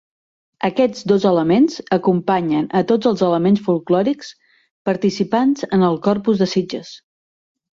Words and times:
Aquests 0.67 1.03
dos 1.11 1.27
elements 1.31 1.75
acompanyen 1.97 2.65
a 2.79 2.81
tots 2.93 3.09
els 3.11 3.23
elements 3.29 3.61
folklòrics 3.67 4.33
participants 4.91 5.69
en 5.79 5.87
el 5.91 6.01
Corpus 6.09 6.43
de 6.43 6.49
Sitges. 6.57 6.95